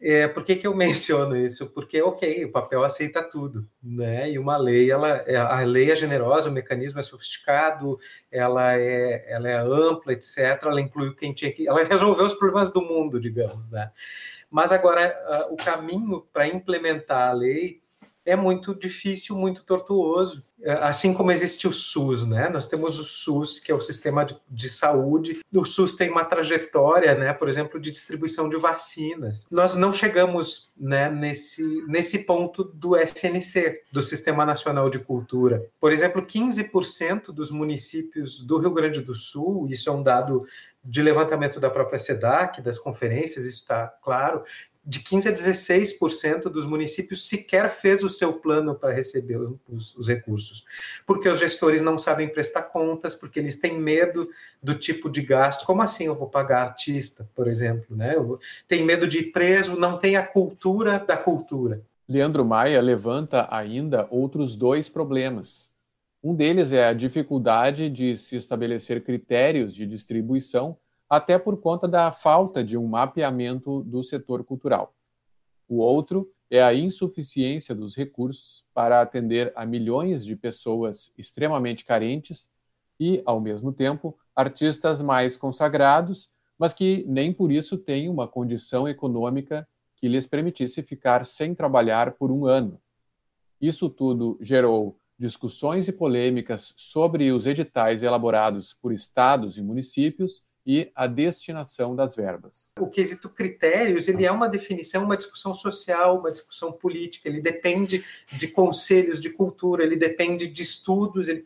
É, 0.00 0.26
por 0.28 0.42
que, 0.42 0.56
que 0.56 0.66
eu 0.66 0.74
menciono 0.76 1.36
isso? 1.36 1.66
Porque, 1.70 2.00
ok, 2.00 2.44
o 2.46 2.52
papel 2.52 2.82
aceita 2.82 3.22
tudo, 3.22 3.68
né? 3.82 4.30
E 4.30 4.38
uma 4.38 4.56
lei, 4.56 4.90
ela, 4.90 5.22
é, 5.26 5.36
a 5.36 5.60
lei 5.60 5.90
é 5.90 5.96
generosa, 5.96 6.48
o 6.48 6.52
mecanismo 6.52 6.98
é 6.98 7.02
sofisticado, 7.02 7.98
ela 8.30 8.76
é, 8.76 9.26
ela 9.28 9.48
é 9.48 9.58
ampla, 9.58 10.12
etc. 10.12 10.62
Ela 10.62 10.80
inclui 10.80 11.14
quem 11.14 11.32
tinha 11.34 11.52
que, 11.52 11.68
ela 11.68 11.84
resolveu 11.84 12.24
os 12.24 12.34
problemas 12.34 12.72
do 12.72 12.80
mundo, 12.80 13.20
digamos, 13.20 13.70
né? 13.70 13.90
Mas 14.50 14.72
agora, 14.72 15.16
o 15.50 15.56
caminho 15.56 16.26
para 16.32 16.48
implementar 16.48 17.28
a 17.28 17.32
lei 17.32 17.80
é 18.24 18.36
muito 18.36 18.74
difícil, 18.74 19.36
muito 19.36 19.64
tortuoso. 19.64 20.44
É, 20.62 20.72
assim 20.72 21.14
como 21.14 21.32
existe 21.32 21.66
o 21.66 21.72
SUS, 21.72 22.26
né? 22.26 22.50
Nós 22.50 22.66
temos 22.66 22.98
o 22.98 23.04
SUS, 23.04 23.58
que 23.58 23.72
é 23.72 23.74
o 23.74 23.80
sistema 23.80 24.26
de, 24.26 24.36
de, 24.46 24.68
saúde. 24.68 25.40
O 25.54 25.64
SUS 25.64 25.96
tem 25.96 26.10
uma 26.10 26.24
trajetória, 26.24 27.14
né? 27.14 27.32
Por 27.32 27.48
exemplo, 27.48 27.80
de 27.80 27.90
distribuição 27.90 28.46
de 28.46 28.58
vacinas. 28.58 29.46
Nós 29.50 29.74
não 29.74 29.90
chegamos, 29.90 30.70
né? 30.78 31.10
Nesse 31.10 31.62
nesse 31.88 32.20
ponto 32.20 32.62
do 32.62 32.94
SNC, 32.94 33.82
do 33.90 34.02
Sistema 34.02 34.44
Nacional 34.44 34.90
de 34.90 34.98
Cultura. 34.98 35.66
Por 35.80 35.92
exemplo, 35.92 36.26
15% 36.26 37.32
dos 37.32 37.50
municípios 37.50 38.40
do 38.40 38.58
Rio 38.58 38.72
Grande 38.72 39.00
do 39.00 39.14
Sul, 39.14 39.66
isso 39.70 39.88
é 39.88 39.92
um 39.92 40.02
dado 40.02 40.46
de 40.82 41.02
levantamento 41.02 41.60
da 41.60 41.70
própria 41.70 41.98
SEDAC, 41.98 42.62
das 42.62 42.78
conferências, 42.78 43.44
isso 43.44 43.58
está 43.58 43.86
claro, 44.02 44.42
de 44.84 45.00
15% 45.00 45.26
a 45.26 45.32
16% 45.32 46.42
dos 46.44 46.64
municípios 46.64 47.28
sequer 47.28 47.68
fez 47.68 48.02
o 48.02 48.08
seu 48.08 48.34
plano 48.34 48.74
para 48.74 48.92
receber 48.92 49.36
os, 49.68 49.94
os, 49.94 50.08
recursos, 50.08 50.64
porque 51.06 51.28
os 51.28 51.38
gestores 51.38 51.82
não 51.82 51.98
sabem 51.98 52.28
prestar 52.28 52.62
contas, 52.62 53.14
porque 53.14 53.38
eles 53.38 53.60
têm 53.60 53.78
medo 53.78 54.28
do 54.62 54.74
tipo 54.74 55.10
de 55.10 55.20
gasto. 55.22 55.66
Como 55.66 55.82
assim 55.82 56.06
eu 56.06 56.14
vou 56.14 56.28
pagar 56.28 56.62
artista, 56.62 57.28
por 57.34 57.46
exemplo? 57.46 57.94
Né? 57.94 58.14
Tem 58.66 58.84
medo 58.84 59.06
de 59.06 59.18
ir 59.18 59.32
preso, 59.32 59.76
não 59.76 59.98
tem 59.98 60.16
a 60.16 60.26
cultura 60.26 60.98
da 60.98 61.16
cultura. 61.16 61.82
Leandro 62.08 62.44
Maia 62.44 62.80
levanta 62.80 63.46
ainda 63.50 64.08
outros 64.10 64.56
dois 64.56 64.88
problemas. 64.88 65.69
Um 66.22 66.34
deles 66.34 66.70
é 66.72 66.86
a 66.86 66.92
dificuldade 66.92 67.88
de 67.88 68.14
se 68.14 68.36
estabelecer 68.36 69.02
critérios 69.02 69.74
de 69.74 69.86
distribuição, 69.86 70.76
até 71.08 71.38
por 71.38 71.56
conta 71.56 71.88
da 71.88 72.12
falta 72.12 72.62
de 72.62 72.76
um 72.76 72.86
mapeamento 72.86 73.82
do 73.84 74.02
setor 74.02 74.44
cultural. 74.44 74.94
O 75.66 75.78
outro 75.78 76.30
é 76.50 76.62
a 76.62 76.74
insuficiência 76.74 77.74
dos 77.74 77.96
recursos 77.96 78.66
para 78.74 79.00
atender 79.00 79.50
a 79.56 79.64
milhões 79.64 80.24
de 80.24 80.36
pessoas 80.36 81.10
extremamente 81.16 81.86
carentes 81.86 82.50
e, 82.98 83.22
ao 83.24 83.40
mesmo 83.40 83.72
tempo, 83.72 84.18
artistas 84.36 85.00
mais 85.00 85.38
consagrados, 85.38 86.30
mas 86.58 86.74
que 86.74 87.02
nem 87.08 87.32
por 87.32 87.50
isso 87.50 87.78
têm 87.78 88.10
uma 88.10 88.28
condição 88.28 88.86
econômica 88.86 89.66
que 89.96 90.06
lhes 90.06 90.26
permitisse 90.26 90.82
ficar 90.82 91.24
sem 91.24 91.54
trabalhar 91.54 92.12
por 92.12 92.30
um 92.30 92.44
ano. 92.44 92.78
Isso 93.58 93.88
tudo 93.88 94.38
gerou 94.40 94.99
discussões 95.20 95.86
e 95.86 95.92
polêmicas 95.92 96.72
sobre 96.78 97.30
os 97.30 97.46
editais 97.46 98.02
elaborados 98.02 98.72
por 98.72 98.90
estados 98.90 99.58
e 99.58 99.62
municípios 99.62 100.44
e 100.66 100.90
a 100.94 101.06
destinação 101.06 101.94
das 101.94 102.16
verbas. 102.16 102.72
O 102.78 102.88
quesito 102.88 103.28
critérios, 103.28 104.08
ele 104.08 104.24
é 104.24 104.32
uma 104.32 104.48
definição, 104.48 105.04
uma 105.04 105.16
discussão 105.16 105.52
social, 105.52 106.20
uma 106.20 106.30
discussão 106.30 106.72
política, 106.72 107.28
ele 107.28 107.42
depende 107.42 108.02
de 108.32 108.48
conselhos 108.48 109.20
de 109.20 109.28
cultura, 109.30 109.82
ele 109.84 109.96
depende 109.96 110.46
de 110.46 110.62
estudos, 110.62 111.28
ele 111.28 111.44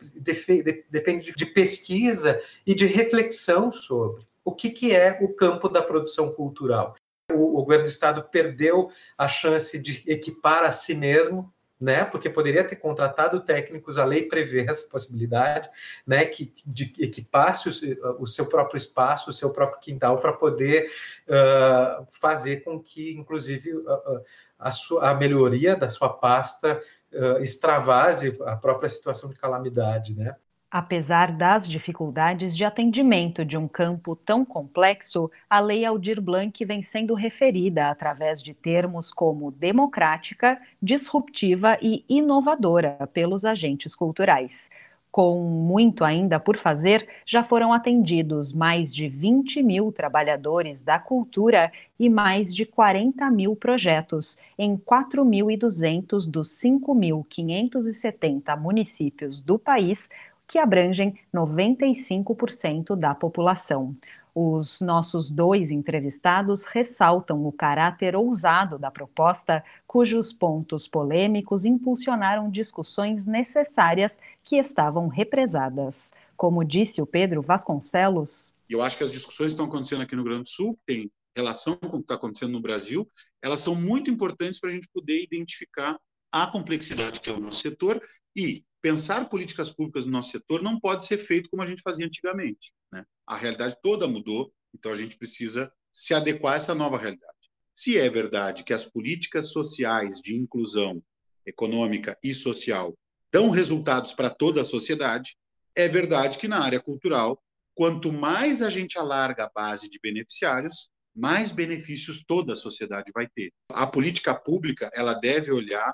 depende 0.89 1.33
de 1.35 1.45
pesquisa 1.45 2.41
e 2.65 2.73
de 2.73 2.85
reflexão 2.85 3.73
sobre 3.73 4.25
o 4.43 4.53
que, 4.53 4.69
que 4.69 4.95
é 4.95 5.17
o 5.21 5.33
campo 5.33 5.67
da 5.67 5.81
produção 5.81 6.31
cultural. 6.31 6.95
O, 7.31 7.59
o 7.59 7.63
governo 7.63 7.83
do 7.83 7.89
estado 7.89 8.23
perdeu 8.23 8.89
a 9.17 9.27
chance 9.27 9.77
de 9.79 10.03
equipar 10.07 10.63
a 10.63 10.71
si 10.71 10.93
mesmo 10.93 11.51
né? 11.79 12.05
Porque 12.05 12.29
poderia 12.29 12.63
ter 12.63 12.77
contratado 12.77 13.41
técnicos, 13.41 13.97
a 13.97 14.05
lei 14.05 14.23
prevê 14.23 14.65
essa 14.67 14.89
possibilidade, 14.89 15.69
né? 16.05 16.25
Que 16.25 16.53
de 16.65 16.93
equipasse 16.99 17.69
o, 17.69 18.23
o 18.23 18.27
seu 18.27 18.47
próprio 18.47 18.77
espaço, 18.77 19.29
o 19.29 19.33
seu 19.33 19.51
próprio 19.51 19.79
quintal, 19.79 20.19
para 20.19 20.33
poder 20.33 20.89
uh, 21.27 22.07
fazer 22.09 22.63
com 22.63 22.81
que, 22.81 23.13
inclusive, 23.13 23.73
uh, 23.75 24.21
a, 24.57 24.71
sua, 24.71 25.09
a 25.11 25.13
melhoria 25.13 25.75
da 25.75 25.89
sua 25.89 26.09
pasta 26.09 26.79
uh, 27.11 27.39
extravase 27.39 28.37
a 28.45 28.55
própria 28.55 28.89
situação 28.89 29.29
de 29.29 29.35
calamidade, 29.35 30.15
né? 30.15 30.35
Apesar 30.77 31.31
das 31.31 31.69
dificuldades 31.69 32.53
de 32.53 32.65
atendimento 32.65 33.45
de 33.45 33.57
um 33.57 33.65
campo 33.65 34.13
tão 34.13 34.43
complexo, 34.43 35.31
a 35.49 35.61
Lei 35.61 35.85
Aldir 35.85 36.21
Blanc 36.21 36.65
vem 36.65 36.83
sendo 36.83 37.13
referida 37.13 37.89
através 37.89 38.43
de 38.43 38.53
termos 38.53 39.09
como 39.09 39.51
democrática, 39.51 40.59
disruptiva 40.81 41.77
e 41.81 42.03
inovadora 42.09 43.09
pelos 43.13 43.45
agentes 43.45 43.95
culturais. 43.95 44.69
Com 45.09 45.39
muito 45.43 46.03
ainda 46.03 46.41
por 46.41 46.57
fazer, 46.57 47.07
já 47.25 47.41
foram 47.41 47.71
atendidos 47.71 48.51
mais 48.51 48.93
de 48.93 49.07
20 49.07 49.63
mil 49.63 49.93
trabalhadores 49.93 50.81
da 50.81 50.99
cultura 50.99 51.71
e 51.97 52.09
mais 52.09 52.53
de 52.53 52.65
40 52.65 53.31
mil 53.31 53.55
projetos 53.55 54.37
em 54.59 54.75
4.200 54.75 56.29
dos 56.29 56.49
5.570 56.61 58.59
municípios 58.59 59.41
do 59.41 59.57
país, 59.57 60.09
que 60.47 60.57
abrangem 60.57 61.17
95% 61.33 62.95
da 62.95 63.13
população. 63.13 63.95
Os 64.37 64.81
nossos 64.81 65.31
dois 65.31 65.71
entrevistados 65.71 66.65
ressaltam 66.65 67.47
o 67.47 67.53
caráter 67.53 68.17
ousado 68.17 68.77
da 68.77 68.91
proposta, 68.91 69.63
cujos 69.87 70.33
pontos 70.33 70.89
polêmicos 70.89 71.63
impulsionaram 71.63 72.51
discussões 72.51 73.25
necessárias 73.25 74.19
que 74.43 74.57
estavam 74.57 75.07
represadas. 75.07 76.13
Como 76.35 76.65
disse 76.65 77.01
o 77.01 77.05
Pedro 77.05 77.41
Vasconcelos. 77.41 78.53
Eu 78.69 78.81
acho 78.81 78.97
que 78.97 79.05
as 79.05 79.11
discussões 79.11 79.47
que 79.47 79.53
estão 79.53 79.67
acontecendo 79.67 80.01
aqui 80.01 80.17
no 80.17 80.23
Rio 80.23 80.31
Grande 80.31 80.43
do 80.43 80.49
Sul, 80.49 80.73
que 80.75 80.85
tem 80.85 81.11
relação 81.33 81.77
com 81.77 81.87
o 81.87 81.91
que 81.91 81.97
está 81.99 82.15
acontecendo 82.15 82.51
no 82.51 82.61
Brasil, 82.61 83.09
elas 83.41 83.61
são 83.61 83.73
muito 83.73 84.11
importantes 84.11 84.59
para 84.59 84.69
a 84.69 84.73
gente 84.73 84.89
poder 84.93 85.23
identificar 85.23 85.97
a 86.29 86.47
complexidade 86.47 87.21
que 87.21 87.29
é 87.29 87.33
o 87.33 87.39
nosso 87.39 87.61
setor 87.61 88.01
e 88.35 88.65
pensar 88.85 89.27
políticas 89.27 89.71
públicas 89.71 90.05
no 90.05 90.11
nosso 90.11 90.29
setor 90.29 90.61
não 90.61 90.79
pode 90.79 91.05
ser 91.05 91.17
feito 91.17 91.49
como 91.49 91.63
a 91.63 91.65
gente 91.65 91.81
fazia 91.81 92.05
antigamente. 92.05 92.71
Né? 92.93 93.03
A 93.25 93.35
realidade 93.35 93.75
toda 93.81 94.07
mudou, 94.07 94.53
então 94.75 94.91
a 94.91 94.95
gente 94.95 95.17
precisa 95.17 95.73
se 95.91 96.13
adequar 96.13 96.53
a 96.53 96.57
essa 96.57 96.75
nova 96.75 96.95
realidade. 96.95 97.33
Se 97.73 97.97
é 97.97 98.07
verdade 98.07 98.63
que 98.63 98.75
as 98.75 98.85
políticas 98.85 99.47
sociais 99.51 100.21
de 100.21 100.35
inclusão 100.35 101.01
econômica 101.47 102.15
e 102.23 102.31
social 102.31 102.95
dão 103.33 103.49
resultados 103.49 104.13
para 104.13 104.29
toda 104.29 104.61
a 104.61 104.65
sociedade, 104.65 105.35
é 105.75 105.87
verdade 105.87 106.37
que 106.37 106.47
na 106.47 106.59
área 106.59 106.79
cultural, 106.79 107.41
quanto 107.73 108.13
mais 108.13 108.61
a 108.61 108.69
gente 108.69 108.99
alarga 108.99 109.45
a 109.45 109.51
base 109.51 109.89
de 109.89 109.99
beneficiários, 109.99 110.91
mais 111.15 111.51
benefícios 111.51 112.23
toda 112.23 112.53
a 112.53 112.57
sociedade 112.57 113.11
vai 113.11 113.27
ter. 113.27 113.51
A 113.69 113.87
política 113.87 114.35
pública 114.35 114.91
ela 114.93 115.15
deve 115.15 115.51
olhar 115.51 115.91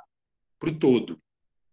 para 0.60 0.72
o 0.72 0.78
todo 0.78 1.18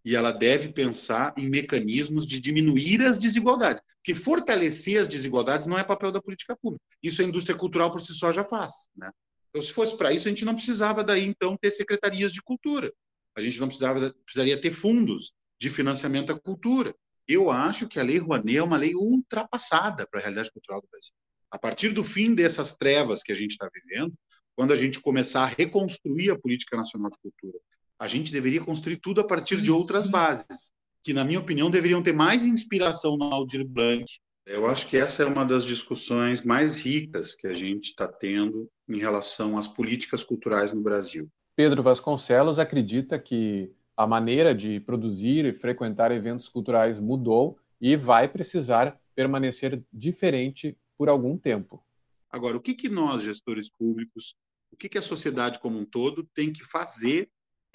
e 0.09 0.17
ela 0.17 0.33
deve 0.33 0.73
pensar 0.73 1.35
em 1.37 1.50
mecanismos 1.50 2.27
de 2.27 2.41
diminuir 2.41 3.05
as 3.05 3.19
desigualdades. 3.19 3.83
Porque 3.97 4.15
fortalecer 4.15 4.99
as 4.99 5.07
desigualdades 5.07 5.67
não 5.67 5.79
é 5.79 5.85
papel 5.85 6.11
da 6.11 6.23
política 6.23 6.57
pública. 6.57 6.83
Isso 7.03 7.21
a 7.21 7.27
indústria 7.27 7.55
cultural 7.55 7.91
por 7.91 8.00
si 8.00 8.15
só 8.15 8.33
já 8.33 8.43
faz. 8.43 8.88
Né? 8.97 9.11
Então, 9.50 9.61
se 9.61 9.71
fosse 9.71 9.99
para 9.99 10.11
isso, 10.11 10.27
a 10.27 10.31
gente 10.31 10.47
não 10.47 10.55
precisava 10.55 11.05
daí, 11.05 11.27
então, 11.27 11.59
ter 11.59 11.71
secretarias 11.71 12.33
de 12.33 12.41
cultura. 12.41 12.91
A 13.37 13.43
gente 13.43 13.61
não 13.61 13.69
precisava, 13.69 14.15
precisaria 14.25 14.59
ter 14.59 14.71
fundos 14.71 15.35
de 15.61 15.69
financiamento 15.69 16.33
à 16.33 16.41
cultura. 16.41 16.95
Eu 17.29 17.50
acho 17.50 17.87
que 17.87 18.00
a 18.00 18.03
Lei 18.03 18.17
Rouanet 18.17 18.57
é 18.57 18.62
uma 18.62 18.79
lei 18.79 18.95
ultrapassada 18.95 20.07
para 20.11 20.21
a 20.21 20.23
realidade 20.23 20.50
cultural 20.50 20.81
do 20.81 20.88
Brasil. 20.91 21.12
A 21.50 21.59
partir 21.59 21.91
do 21.91 22.03
fim 22.03 22.35
dessas 22.35 22.73
trevas 22.73 23.23
que 23.23 23.31
a 23.31 23.37
gente 23.37 23.50
está 23.50 23.69
vivendo, 23.71 24.15
quando 24.57 24.73
a 24.73 24.77
gente 24.77 25.00
começar 25.00 25.43
a 25.43 25.47
reconstruir 25.47 26.31
a 26.31 26.38
política 26.38 26.79
nacional 26.79 27.11
de 27.11 27.19
cultura, 27.19 27.62
a 27.99 28.07
gente 28.07 28.33
deveria 28.33 28.61
construir 28.61 28.97
tudo 28.97 29.21
a 29.21 29.26
partir 29.26 29.61
de 29.61 29.71
outras 29.71 30.07
uhum. 30.07 30.12
bases, 30.12 30.73
que, 31.02 31.12
na 31.12 31.25
minha 31.25 31.40
opinião, 31.40 31.71
deveriam 31.71 32.02
ter 32.02 32.12
mais 32.12 32.45
inspiração 32.45 33.17
no 33.17 33.25
Aldir 33.25 33.67
Blanc. 33.67 34.05
Eu 34.47 34.67
acho 34.67 34.87
que 34.87 34.97
essa 34.97 35.23
é 35.23 35.26
uma 35.26 35.45
das 35.45 35.64
discussões 35.64 36.43
mais 36.43 36.76
ricas 36.76 37.35
que 37.35 37.47
a 37.47 37.55
gente 37.55 37.90
está 37.90 38.07
tendo 38.09 38.69
em 38.88 38.99
relação 38.99 39.59
às 39.59 39.69
políticas 39.69 40.25
culturais 40.25 40.73
no 40.73 40.81
Brasil. 40.81 41.28
Pedro 41.55 41.83
Vasconcelos 41.83 42.59
acredita 42.59 43.19
que 43.19 43.71
a 43.97 44.07
maneira 44.07 44.55
de 44.55 44.78
produzir 44.81 45.45
e 45.45 45.52
frequentar 45.52 46.12
eventos 46.12 46.49
culturais 46.49 47.00
mudou 47.00 47.59
e 47.81 47.97
vai 47.97 48.28
precisar 48.28 48.99
permanecer 49.14 49.83
diferente 49.93 50.76
por 50.97 51.09
algum 51.09 51.37
tempo. 51.37 51.83
Agora, 52.31 52.57
o 52.57 52.61
que, 52.61 52.75
que 52.75 52.88
nós, 52.88 53.25
gestores 53.25 53.69
públicos, 53.69 54.37
o 54.71 54.76
que, 54.76 54.88
que 54.88 54.99
a 54.99 55.02
sociedade 55.02 55.59
como 55.59 55.78
um 55.78 55.85
todo 55.85 56.28
tem 56.35 56.52
que 56.52 56.64
fazer 56.64 57.28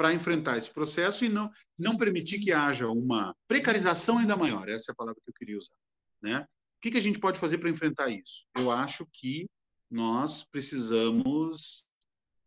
para 0.03 0.13
enfrentar 0.13 0.57
esse 0.57 0.69
processo 0.69 1.23
e 1.23 1.29
não, 1.29 1.49
não 1.79 1.95
permitir 1.95 2.37
que 2.41 2.51
haja 2.51 2.89
uma 2.89 3.33
precarização 3.47 4.17
ainda 4.17 4.35
maior. 4.35 4.67
Essa 4.67 4.91
é 4.91 4.93
a 4.93 4.95
palavra 4.95 5.21
que 5.23 5.29
eu 5.29 5.33
queria 5.33 5.57
usar. 5.57 5.77
Né? 6.21 6.41
O 6.41 6.81
que, 6.81 6.91
que 6.91 6.97
a 6.97 7.01
gente 7.01 7.19
pode 7.19 7.39
fazer 7.39 7.57
para 7.57 7.69
enfrentar 7.69 8.09
isso? 8.09 8.45
Eu 8.53 8.69
acho 8.69 9.07
que 9.13 9.49
nós 9.89 10.43
precisamos 10.43 11.85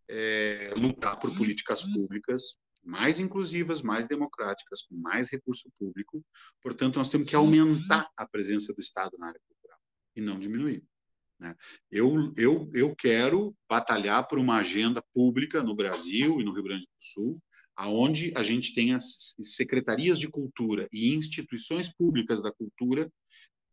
é, 0.06 0.70
lutar 0.76 1.18
por 1.18 1.34
políticas 1.34 1.82
públicas 1.82 2.58
mais 2.84 3.18
inclusivas, 3.18 3.80
mais 3.80 4.06
democráticas, 4.06 4.82
com 4.82 4.94
mais 4.94 5.30
recurso 5.30 5.70
público. 5.78 6.22
Portanto, 6.60 6.96
nós 6.96 7.08
temos 7.08 7.26
que 7.26 7.34
aumentar 7.34 8.06
a 8.18 8.28
presença 8.28 8.75
do 8.75 8.80
Estado 8.82 9.16
na 9.16 9.28
área 9.28 9.40
cultural 9.48 9.78
e 10.14 10.20
não 10.20 10.38
diminuir. 10.38 10.84
Né? 11.38 11.54
Eu, 11.90 12.32
eu, 12.36 12.70
eu 12.75 12.94
quero 12.94 13.54
batalhar 13.68 14.26
por 14.26 14.38
uma 14.38 14.58
agenda 14.58 15.02
pública 15.12 15.62
no 15.62 15.75
Brasil 15.75 16.40
e 16.40 16.44
no 16.44 16.52
Rio 16.52 16.62
Grande 16.62 16.86
do 16.86 17.04
Sul, 17.04 17.42
aonde 17.76 18.33
a 18.35 18.42
gente 18.42 18.75
tenha 18.75 18.99
secretarias 19.00 20.19
de 20.19 20.28
cultura 20.28 20.89
e 20.91 21.15
instituições 21.15 21.93
públicas 21.93 22.43
da 22.43 22.50
cultura 22.50 23.10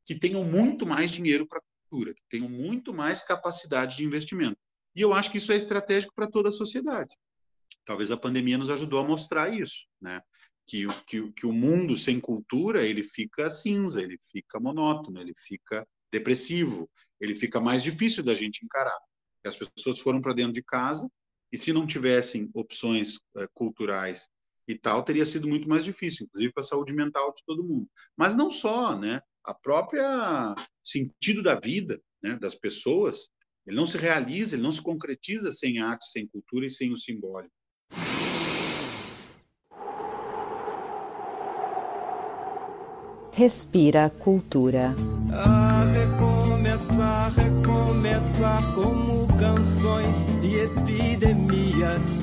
que 0.06 0.14
tenham 0.14 0.44
muito 0.44 0.86
mais 0.86 1.10
dinheiro 1.10 1.48
para 1.48 1.60
a 1.60 1.62
cultura, 1.90 2.14
que 2.14 2.22
tenham 2.30 2.50
muito 2.50 2.94
mais 2.94 3.22
capacidade 3.22 3.96
de 3.98 4.04
investimento. 4.04 4.58
E 4.96 5.02
eu 5.02 5.14
acho 5.14 5.32
que 5.32 5.38
isso 5.38 5.52
é 5.52 5.56
estratégico 5.56 6.14
para 6.14 6.30
toda 6.30 6.50
a 6.50 6.52
sociedade. 6.52 7.16
Talvez 7.86 8.12
a 8.12 8.18
pandemia 8.18 8.58
nos 8.58 8.70
ajudou 8.70 9.00
a 9.00 9.08
mostrar 9.08 9.54
isso, 9.54 9.88
né? 10.02 10.22
Que, 10.66 10.88
que, 11.08 11.32
que 11.32 11.46
o 11.46 11.52
mundo 11.52 11.98
sem 11.98 12.20
cultura 12.20 12.86
ele 12.86 13.04
fica 13.04 13.50
cinza, 13.50 14.02
ele 14.02 14.18
fica 14.32 14.60
monótono, 14.60 15.20
ele 15.20 15.34
fica 15.36 15.86
depressivo, 16.12 16.90
ele 17.20 17.36
fica 17.36 17.60
mais 17.60 17.84
difícil 17.84 18.24
da 18.24 18.36
gente 18.36 18.64
encarar. 18.64 18.98
As 19.46 19.58
pessoas 19.58 20.00
foram 20.00 20.22
para 20.22 20.34
dentro 20.34 20.54
de 20.54 20.64
casa 20.64 21.10
e 21.54 21.58
se 21.58 21.72
não 21.72 21.86
tivessem 21.86 22.50
opções 22.52 23.20
é, 23.38 23.48
culturais 23.54 24.28
e 24.68 24.76
tal, 24.76 25.04
teria 25.04 25.26
sido 25.26 25.48
muito 25.48 25.70
mais 25.70 25.84
difícil, 25.84 26.26
inclusive 26.26 26.52
para 26.52 26.62
a 26.62 26.66
saúde 26.66 26.94
mental 26.94 27.32
de 27.32 27.44
todo 27.46 27.64
mundo. 27.64 27.88
Mas 28.18 28.34
não 28.36 28.50
só, 28.50 28.98
né? 28.98 29.22
A 29.46 29.54
própria 29.54 30.56
sentido 30.84 31.44
da 31.44 31.60
vida, 31.60 32.02
né, 32.24 32.38
das 32.40 32.56
pessoas, 32.56 33.28
ele 33.68 33.76
não 33.76 33.86
se 33.86 33.98
realiza, 33.98 34.56
ele 34.56 34.64
não 34.64 34.72
se 34.72 34.82
concretiza 34.82 35.52
sem 35.52 35.80
arte, 35.80 36.10
sem 36.10 36.28
cultura 36.28 36.66
e 36.66 36.72
sem 36.72 36.92
o 36.92 36.98
simbólico. 36.98 37.54
Respira 43.32 44.10
cultura. 44.10 44.96
A 45.34 46.43
recomeçar, 46.74 47.32
recomeçar 47.34 48.74
como 48.74 49.28
canções 49.38 50.26
e 50.42 50.56
epidemias. 50.56 52.20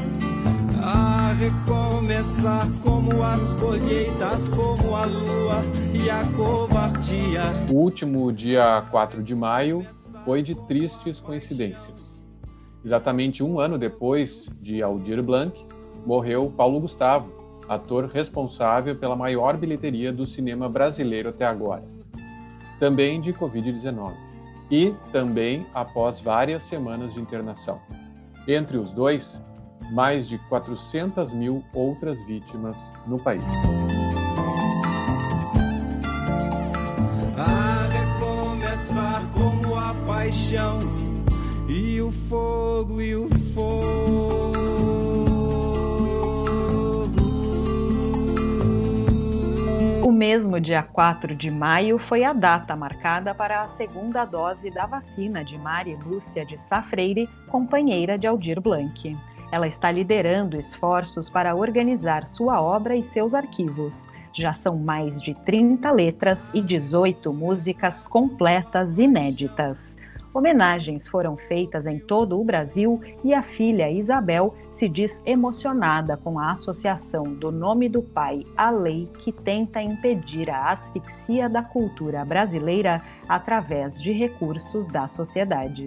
A 0.83 1.33
recomeçar 1.35 2.67
como 2.83 3.23
as 3.23 3.53
colheitas, 3.53 4.49
como 4.49 4.97
a 4.97 5.05
lua 5.05 5.63
e 5.95 6.11
a 6.11 6.23
covardia. 6.33 7.43
O 7.71 7.77
último 7.77 8.33
dia 8.33 8.85
4 8.91 9.23
de 9.23 9.37
maio 9.37 9.83
foi 10.25 10.43
de 10.43 10.57
tristes 10.67 11.21
coincidências. 11.21 12.21
Exatamente 12.85 13.45
um 13.45 13.61
ano 13.61 13.79
depois 13.79 14.49
de 14.61 14.83
Aldir 14.83 15.23
Blanc, 15.23 15.65
morreu 16.05 16.53
Paulo 16.57 16.81
Gustavo, 16.81 17.33
ator 17.69 18.07
responsável 18.07 18.97
pela 18.97 19.15
maior 19.15 19.57
bilheteria 19.57 20.13
do 20.13 20.27
cinema 20.27 20.69
brasileiro 20.69 21.29
até 21.29 21.45
agora, 21.45 21.87
também 22.81 23.21
de 23.21 23.33
Covid-19, 23.33 24.30
e 24.71 24.95
também 25.13 25.67
após 25.75 26.21
várias 26.21 26.63
semanas 26.63 27.15
de 27.15 27.21
internação. 27.21 27.81
Entre 28.47 28.79
os 28.79 28.93
dois, 28.93 29.43
mais 29.91 30.29
de 30.29 30.39
400 30.49 31.33
mil 31.33 31.65
outras 31.75 32.25
vítimas 32.25 32.93
no 33.07 33.19
país. 33.19 33.45
A 37.37 37.87
recomeçar 37.89 39.23
como 39.33 39.75
a 39.75 39.95
paixão 40.07 40.79
e 41.69 42.01
o 42.01 42.11
fogo 42.13 43.01
e 43.01 43.17
o 43.17 43.29
fogo. 43.55 44.80
Mesmo 50.21 50.61
dia 50.61 50.83
4 50.83 51.35
de 51.35 51.51
maio 51.51 51.99
foi 51.99 52.25
a 52.25 52.35
data 52.35 52.77
marcada 52.77 53.35
para 53.35 53.61
a 53.61 53.69
segunda 53.69 54.23
dose 54.27 54.69
da 54.69 54.85
vacina 54.85 55.43
de 55.43 55.59
Mari 55.59 55.97
Lúcia 56.05 56.45
de 56.45 56.59
Safreire, 56.59 57.27
companheira 57.49 58.19
de 58.19 58.27
Aldir 58.27 58.61
Blanc. 58.61 59.17
Ela 59.51 59.67
está 59.67 59.91
liderando 59.91 60.59
esforços 60.59 61.31
para 61.31 61.57
organizar 61.57 62.27
sua 62.27 62.61
obra 62.61 62.95
e 62.95 63.03
seus 63.03 63.33
arquivos. 63.33 64.07
Já 64.35 64.53
são 64.53 64.75
mais 64.75 65.23
de 65.23 65.33
30 65.33 65.91
letras 65.91 66.51
e 66.53 66.61
18 66.61 67.33
músicas 67.33 68.05
completas 68.05 68.99
inéditas. 68.99 69.97
Homenagens 70.33 71.09
foram 71.09 71.37
feitas 71.37 71.87
em 71.87 71.99
todo 71.99 72.41
o 72.41 72.45
Brasil 72.45 73.01
e 73.25 73.35
a 73.35 73.43
filha 73.43 73.91
Isabel 73.91 74.55
se 74.71 74.89
diz 74.89 75.21
emocionada 75.27 76.17
com 76.17 76.39
a 76.39 76.53
associação 76.53 77.25
do 77.25 77.51
nome 77.51 77.89
do 77.89 78.01
pai 78.01 78.45
à 78.57 78.71
lei 78.71 79.09
que 79.25 79.33
tenta 79.33 79.83
impedir 79.83 80.49
a 80.49 80.71
asfixia 80.71 81.49
da 81.49 81.65
cultura 81.65 82.25
brasileira 82.25 83.03
através 83.29 84.01
de 84.01 84.13
recursos 84.13 84.87
da 84.87 85.09
sociedade. 85.09 85.87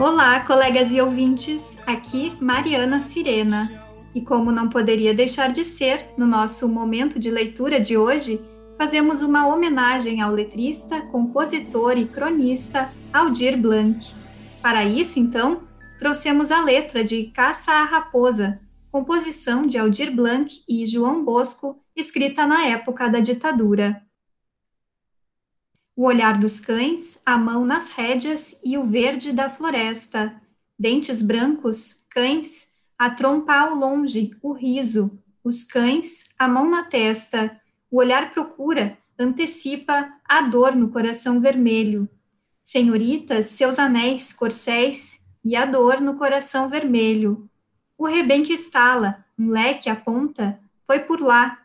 Olá, 0.00 0.38
colegas 0.40 0.92
e 0.92 1.00
ouvintes. 1.00 1.78
Aqui 1.86 2.36
Mariana 2.40 3.00
Sirena. 3.00 3.83
E 4.14 4.22
como 4.22 4.52
não 4.52 4.68
poderia 4.68 5.12
deixar 5.12 5.52
de 5.52 5.64
ser, 5.64 6.14
no 6.16 6.26
nosso 6.26 6.68
momento 6.68 7.18
de 7.18 7.30
leitura 7.30 7.80
de 7.80 7.96
hoje, 7.96 8.40
fazemos 8.78 9.22
uma 9.22 9.46
homenagem 9.46 10.20
ao 10.20 10.32
letrista, 10.32 11.00
compositor 11.06 11.98
e 11.98 12.06
cronista 12.06 12.90
Aldir 13.12 13.56
Blanc. 13.56 14.14
Para 14.62 14.84
isso, 14.84 15.18
então, 15.18 15.62
trouxemos 15.98 16.52
a 16.52 16.62
letra 16.62 17.02
de 17.02 17.24
Caça 17.24 17.72
à 17.72 17.84
Raposa, 17.84 18.60
composição 18.90 19.66
de 19.66 19.76
Aldir 19.76 20.14
Blanc 20.14 20.62
e 20.68 20.86
João 20.86 21.24
Bosco, 21.24 21.84
escrita 21.96 22.46
na 22.46 22.66
época 22.66 23.08
da 23.08 23.18
ditadura. 23.18 24.00
O 25.96 26.04
olhar 26.04 26.38
dos 26.38 26.60
cães, 26.60 27.20
a 27.24 27.36
mão 27.38 27.64
nas 27.64 27.90
rédeas 27.90 28.60
e 28.64 28.76
o 28.76 28.84
verde 28.84 29.32
da 29.32 29.48
floresta. 29.48 30.40
Dentes 30.78 31.22
brancos, 31.22 32.04
cães, 32.10 32.73
a 32.98 33.10
trompa 33.10 33.54
ao 33.54 33.74
longe, 33.74 34.36
o 34.42 34.52
riso. 34.52 35.18
Os 35.42 35.62
cães, 35.62 36.24
a 36.38 36.48
mão 36.48 36.70
na 36.70 36.84
testa. 36.84 37.60
O 37.90 37.98
olhar 37.98 38.32
procura, 38.32 38.96
antecipa 39.18 40.12
a 40.26 40.40
dor 40.42 40.74
no 40.74 40.88
coração 40.88 41.40
vermelho. 41.40 42.08
Senhoritas, 42.62 43.48
seus 43.48 43.78
anéis, 43.78 44.32
corcéis 44.32 45.22
e 45.44 45.54
a 45.54 45.66
dor 45.66 46.00
no 46.00 46.16
coração 46.16 46.68
vermelho. 46.68 47.48
O 47.98 48.06
rebenque 48.06 48.52
estala, 48.52 49.24
um 49.38 49.50
leque 49.50 49.90
aponta, 49.90 50.58
foi 50.86 51.00
por 51.00 51.20
lá. 51.20 51.60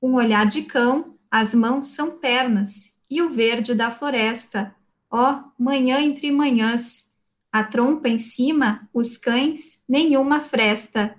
Um 0.00 0.14
olhar 0.14 0.46
de 0.46 0.62
cão, 0.62 1.16
as 1.30 1.54
mãos 1.54 1.88
são 1.88 2.18
pernas, 2.18 2.98
e 3.08 3.20
o 3.20 3.28
verde 3.28 3.74
da 3.74 3.90
floresta. 3.90 4.74
Ó, 5.10 5.32
oh, 5.32 5.62
manhã 5.62 6.00
entre 6.00 6.32
manhãs. 6.32 7.11
A 7.52 7.62
trompa 7.62 8.08
em 8.08 8.18
cima, 8.18 8.88
os 8.94 9.18
cães, 9.18 9.84
nenhuma 9.86 10.40
fresta. 10.40 11.14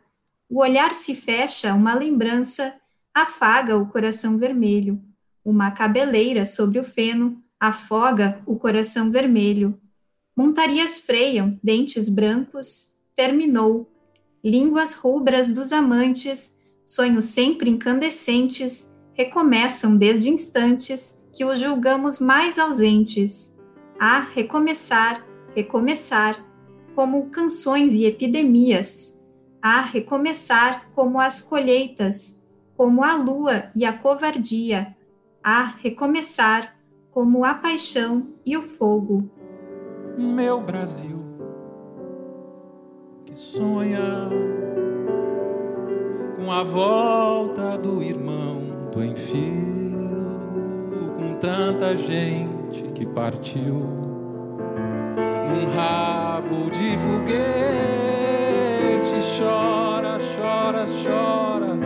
O 0.50 0.62
olhar 0.62 0.92
se 0.94 1.14
fecha, 1.14 1.76
uma 1.76 1.94
lembrança, 1.94 2.74
afaga 3.14 3.78
o 3.78 3.88
coração 3.88 4.36
vermelho. 4.36 5.00
Uma 5.46 5.70
cabeleira 5.70 6.44
sobre 6.44 6.80
o 6.80 6.84
feno, 6.84 7.40
afoga 7.60 8.42
o 8.48 8.58
coração 8.58 9.12
vermelho. 9.12 9.80
Montarias 10.36 11.00
freiam, 11.00 11.60
dentes 11.64 12.10
brancos, 12.10 12.94
terminou. 13.16 13.88
Línguas 14.44 14.96
rubras 14.96 15.50
dos 15.50 15.72
amantes, 15.72 16.58
sonhos 16.84 17.26
sempre 17.26 17.70
incandescentes, 17.70 18.92
recomeçam 19.14 19.96
desde 19.96 20.32
instantes 20.32 21.22
que 21.32 21.46
os 21.46 21.60
julgamos 21.60 22.20
mais 22.20 22.58
ausentes. 22.58 23.56
A 24.00 24.20
recomeçar, 24.20 25.24
recomeçar, 25.56 26.44
como 26.96 27.30
canções 27.30 27.94
e 27.94 28.06
epidemias. 28.06 29.22
A 29.62 29.82
recomeçar 29.82 30.90
como 30.94 31.20
as 31.20 31.40
colheitas, 31.40 32.42
como 32.76 33.04
a 33.04 33.16
lua 33.16 33.72
e 33.74 33.86
a 33.86 33.94
covardia. 33.94 34.96
A 35.44 35.64
recomeçar 35.64 36.76
como 37.12 37.46
a 37.46 37.54
paixão 37.54 38.28
e 38.46 38.58
o 38.58 38.64
fogo. 38.64 39.30
Meu 40.18 40.62
Brasil, 40.62 41.24
que 43.26 43.36
sonha 43.36 44.30
com 46.36 46.52
a 46.52 46.64
volta 46.64 47.78
do 47.78 48.02
irmão 48.02 48.90
do 48.92 49.04
enfio, 49.04 49.44
com 51.18 51.36
tanta 51.40 51.96
gente 51.96 52.84
que 52.94 53.06
partiu 53.06 54.03
num 55.54 55.70
rabo 55.70 56.70
de 56.72 56.98
foguete, 56.98 57.38
chora, 59.38 60.18
chora, 60.36 60.86
chora. 61.04 61.78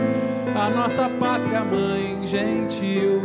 A 0.58 0.70
nossa 0.70 1.08
pátria 1.20 1.62
mãe 1.62 2.26
gentil. 2.26 3.22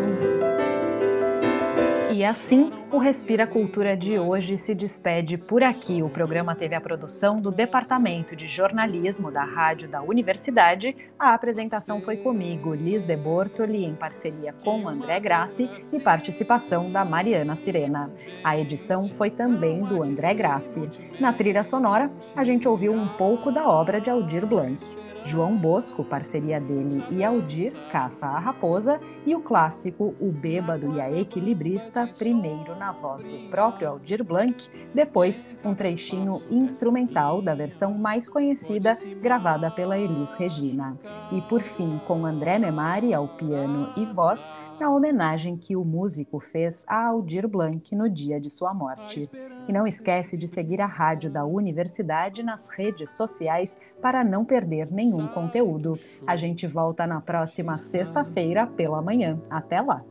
E 2.12 2.23
assim, 2.23 2.71
o 2.93 2.99
Respira 2.99 3.47
Cultura 3.47 3.97
de 3.97 4.19
hoje 4.19 4.56
se 4.56 4.75
despede 4.75 5.36
por 5.36 5.63
aqui. 5.63 6.03
O 6.03 6.10
programa 6.10 6.53
teve 6.53 6.75
a 6.75 6.82
produção 6.82 7.41
do 7.41 7.49
Departamento 7.49 8.36
de 8.36 8.47
Jornalismo 8.47 9.32
da 9.32 9.43
Rádio 9.43 9.89
da 9.89 10.03
Universidade. 10.03 10.95
A 11.17 11.34
apresentação 11.34 11.99
foi 12.01 12.17
comigo, 12.17 12.75
Liz 12.75 13.01
de 13.01 13.17
Bortoli, 13.17 13.84
em 13.84 13.95
parceria 13.95 14.53
com 14.63 14.88
André 14.88 15.19
Grassi 15.19 15.67
e 15.91 15.99
participação 15.99 16.91
da 16.91 17.03
Mariana 17.03 17.56
Sirena. 17.56 18.12
A 18.43 18.56
edição 18.60 19.06
foi 19.06 19.32
também 19.32 19.82
do 19.84 20.03
André 20.03 20.36
Grassi. 20.36 20.88
Na 21.19 21.34
trilha 21.34 21.63
sonora, 21.63 22.12
a 22.36 22.43
gente 22.43 22.67
ouviu 22.67 22.93
um 22.93 23.08
pouco 23.17 23.51
da 23.51 23.67
obra 23.67 23.99
de 23.99 24.12
Aldir 24.12 24.45
Blanc. 24.45 24.77
João 25.25 25.56
Bosco, 25.56 26.03
parceria 26.03 26.60
dele 26.60 27.03
e 27.10 27.23
Aldir, 27.23 27.73
Caça 27.91 28.25
a 28.25 28.39
Raposa, 28.39 28.99
e 29.25 29.34
o 29.36 29.39
clássico 29.39 30.13
O 30.19 30.32
Bêbado 30.32 30.93
e 30.95 31.01
a 31.01 31.12
Equilibrista, 31.12 32.10
primeiro 32.17 32.75
na 32.84 32.91
voz 32.91 33.24
do 33.24 33.50
próprio 33.50 33.88
Aldir 33.88 34.22
Blanc, 34.26 34.69
depois 34.93 35.46
um 35.63 35.74
trechinho 35.74 36.41
instrumental 36.52 37.41
da 37.41 37.56
versão 37.56 37.93
mais 37.93 38.28
conhecida, 38.28 38.98
gravada 39.22 39.72
pela 39.72 39.98
Elis 39.98 40.34
Regina. 40.34 40.98
E 41.32 41.41
por 41.43 41.63
fim, 41.63 42.02
com 42.06 42.26
André 42.26 42.60
Memari 42.60 43.13
ao 43.13 43.30
piano 43.30 43.93
e 43.96 44.06
voz, 44.06 44.54
na 44.78 44.89
homenagem 44.89 45.56
que 45.56 45.78
o 45.78 45.86
músico 45.86 46.41
fez 46.41 46.84
a 46.86 47.08
Aldir 47.08 47.48
Blanc 47.48 47.96
no 47.96 48.10
dia 48.10 48.41
de 48.41 48.50
sua 48.50 48.74
morte. 48.74 49.30
E 49.65 49.72
não 49.72 49.88
esquece 49.88 50.36
de 50.36 50.46
seguir 50.46 50.82
a 50.82 50.86
rádio 50.86 51.32
da 51.32 51.46
universidade 51.46 52.43
nas 52.43 52.67
redes 52.67 53.12
sociais 53.12 53.78
para 54.02 54.26
não 54.26 54.43
perder 54.43 54.91
nenhum 54.91 55.26
conteúdo. 55.28 55.98
A 56.28 56.36
gente 56.36 56.67
volta 56.67 57.08
na 57.08 57.22
próxima 57.22 57.78
sexta-feira 57.78 58.67
pela 58.67 59.02
manhã. 59.02 59.39
Até 59.50 59.80
lá! 59.80 60.04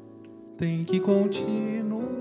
Tem 0.56 0.84
que 0.84 1.00
continuar 1.00 2.11